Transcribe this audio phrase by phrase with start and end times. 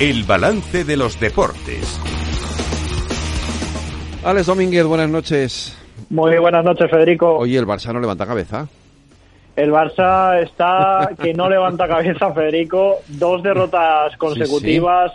[0.00, 2.00] El balance de los deportes.
[4.24, 5.76] Alex Domínguez, buenas noches.
[6.08, 7.36] Muy buenas noches, Federico.
[7.36, 8.68] Oye, el Barça no levanta cabeza.
[9.56, 12.98] El Barça está que no levanta cabeza, Federico.
[13.08, 15.14] Dos derrotas consecutivas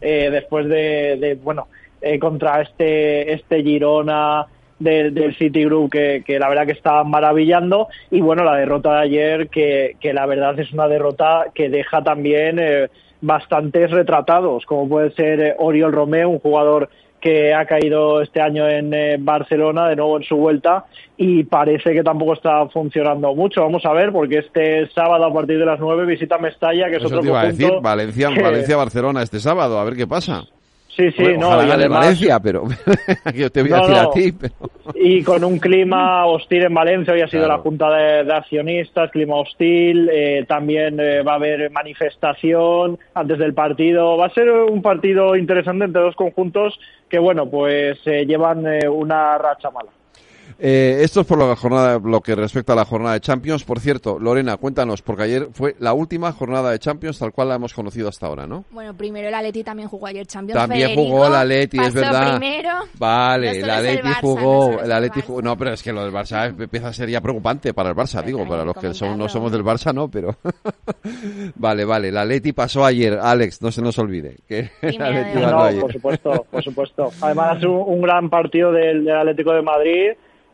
[0.00, 1.66] eh, después de, bueno,
[2.00, 4.46] eh, contra este, este Girona
[4.78, 7.88] del, del Citigroup que, que la verdad que está maravillando.
[8.12, 12.04] Y bueno, la derrota de ayer que, que la verdad es una derrota que deja
[12.04, 12.88] también eh,
[13.20, 16.88] bastantes retratados, como puede ser Oriol Romeo, un jugador
[17.20, 21.92] que ha caído este año en eh, Barcelona, de nuevo en su vuelta, y parece
[21.92, 23.60] que tampoco está funcionando mucho.
[23.60, 27.04] Vamos a ver, porque este sábado a partir de las 9 visita Mestalla, que es
[27.04, 30.44] otro te decir, Valencia, Valencia-Barcelona este sábado, a ver qué pasa.
[30.96, 31.64] Sí, sí, no.
[31.64, 32.64] Y además, Valencia, pero
[33.34, 34.34] yo te voy a decir a ti.
[34.94, 39.36] Y con un clima hostil en Valencia, hoy ha sido la Junta de, Accionistas, clima
[39.36, 44.16] hostil, eh, también eh, va a haber manifestación antes del partido.
[44.16, 49.38] Va a ser un partido interesante entre dos conjuntos que, bueno, pues eh, llevan una
[49.38, 49.90] racha mala.
[50.62, 53.64] Eh, esto es por la jornada, lo que respecta a la jornada de Champions.
[53.64, 57.54] Por cierto, Lorena, cuéntanos, porque ayer fue la última jornada de Champions tal cual la
[57.54, 58.66] hemos conocido hasta ahora, ¿no?
[58.70, 60.60] Bueno, primero el Atleti también jugó ayer Champions.
[60.60, 62.38] También jugó el Atleti, es verdad.
[62.38, 66.48] Primero, vale, el Atleti jugó, el Atleti jugó, no, pero es que lo del Barça
[66.62, 69.64] empieza a ser ya preocupante para el Barça, digo, para los que no somos del
[69.64, 70.36] Barça, no, pero
[71.54, 76.46] vale, vale, el Atleti pasó ayer, Alex, no se nos olvide que no, por supuesto,
[76.50, 77.10] por supuesto.
[77.22, 80.10] Además un, un gran partido del, del Atlético de Madrid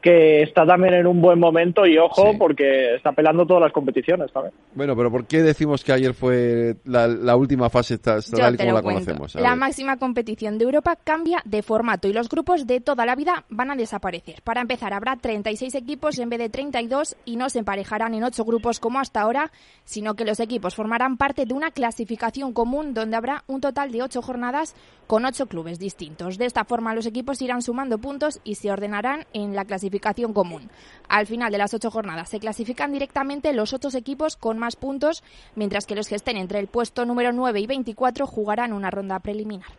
[0.07, 4.31] que está también en un buen momento y ojo porque está pelando todas las competiciones
[4.33, 4.55] también.
[4.73, 8.23] Bueno, pero ¿por qué decimos que ayer fue la, última fase tal
[8.55, 9.35] y como la conocemos?
[9.35, 13.47] la máxima competición de Europa cambia de formato y los grupos de toda la vida
[13.49, 14.43] van a desaparecer.
[14.45, 18.45] Para empezar, habrá 36 equipos en vez de 32 y no se emparejarán en 8
[18.45, 19.51] grupos como hasta ahora,
[19.83, 24.05] sino que los equipos formarán parte de una clasificación común donde habrá un total de
[24.05, 24.77] 8 jornadas
[25.09, 26.39] con 8 clubes distintos.
[26.39, 29.96] De esta forma, los equipos irán sumando puntos y se ordenarán en la clasificación
[30.33, 30.69] común.
[31.09, 35.23] Al final de las ocho jornadas se clasifican directamente los otros equipos con más puntos,
[35.55, 39.19] mientras que los que estén entre el puesto número 9 y 24 jugarán una ronda
[39.21, 39.71] preliminar.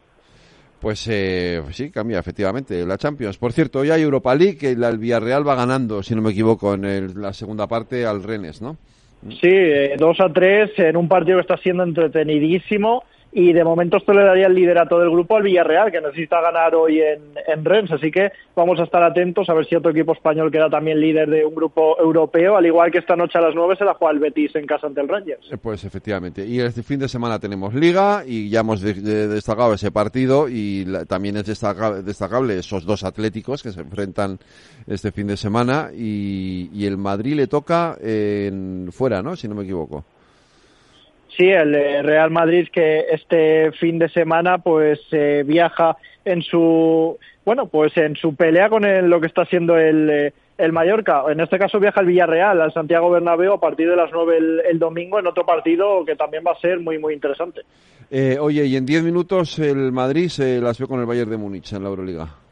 [0.79, 3.38] Pues eh, sí, cambia efectivamente la Champions.
[3.38, 6.75] Por cierto, hoy hay Europa League, que el Villarreal va ganando, si no me equivoco,
[6.75, 8.77] en la segunda parte al Rennes, ¿no?
[9.41, 9.50] Sí,
[9.97, 13.03] 2 eh, a 3 en un partido que está siendo entretenidísimo
[13.39, 16.73] y de momento esto le daría el liderato del grupo al Villarreal, que necesita ganar
[16.73, 20.13] hoy en, en Rennes, así que vamos a estar atentos a ver si otro equipo
[20.13, 23.53] español queda también líder de un grupo europeo, al igual que esta noche a las
[23.53, 25.51] 9 se la juega el Betis en casa ante el Rangers.
[25.51, 29.91] Eh, pues efectivamente, y este fin de semana tenemos Liga y ya hemos destacado ese
[29.91, 34.39] partido y también es destacable, esos dos atléticos que se enfrentan
[34.87, 39.35] este fin de semana y, y el Madrid le toca en, fuera, ¿no?
[39.35, 40.05] Si no me equivoco.
[41.37, 47.15] Sí, el eh, Real Madrid que este fin de semana pues eh, viaja en su
[47.45, 51.21] bueno pues en su pelea con lo que está siendo el, eh, el Mallorca.
[51.29, 54.79] En este caso viaja el Villarreal al Santiago Bernabéu a partir de las 9 el,
[54.79, 57.61] domingo en otro partido que también va a ser muy muy interesante.
[58.39, 61.71] oye, y en 10 minutos el Madrid se las ve con el Bayern de Múnich
[61.71, 62.46] en la Euroliga.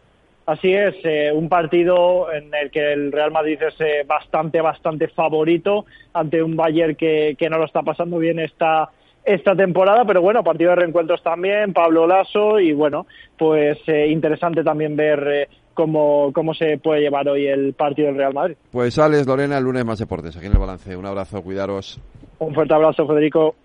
[0.46, 5.08] Así es, eh, un partido en el que el Real Madrid es eh, bastante, bastante
[5.08, 8.90] favorito ante un Bayern que, que no lo está pasando bien esta,
[9.24, 13.08] esta temporada, pero bueno, partido de reencuentros también, Pablo Lasso y bueno,
[13.40, 18.36] pues eh, interesante también ver cómo, cómo se puede llevar hoy el partido del Real
[18.36, 18.56] Madrid.
[18.72, 20.96] Pues Alex, Lorena, el lunes más deportes, aquí en el balance.
[20.96, 22.00] Un abrazo, cuidaros.
[22.38, 23.56] Un fuerte abrazo, Federico.